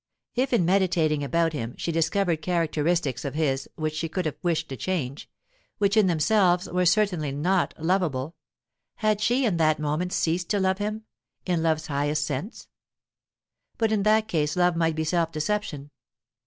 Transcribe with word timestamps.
If, 0.33 0.51
in 0.51 0.65
meditating 0.65 1.23
about 1.23 1.53
him, 1.53 1.75
she 1.77 1.91
discovered 1.91 2.41
characteristics 2.41 3.23
of 3.23 3.35
his 3.35 3.69
which 3.75 3.93
she 3.93 4.09
could 4.09 4.25
have 4.25 4.39
wished 4.41 4.67
to 4.69 4.75
change, 4.75 5.29
which 5.77 5.95
in 5.95 6.07
themselves 6.07 6.67
were 6.67 6.87
certainly 6.87 7.31
not 7.31 7.75
lovable, 7.77 8.35
had 8.95 9.21
she 9.21 9.45
in 9.45 9.57
that 9.57 9.77
moment 9.77 10.11
ceased 10.11 10.49
to 10.49 10.59
love 10.59 10.79
him, 10.79 11.03
in 11.45 11.61
love's 11.61 11.85
highest 11.85 12.25
sense? 12.25 12.67
But 13.77 13.91
in 13.91 14.01
that 14.01 14.27
case 14.27 14.55
love 14.55 14.75
might 14.75 14.95
be 14.95 15.03
self 15.03 15.31
deception. 15.31 15.91